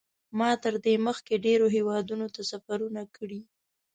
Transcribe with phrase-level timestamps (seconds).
[0.39, 3.41] ما تر دې مخکې ډېرو هېوادونو ته سفرونه کړي.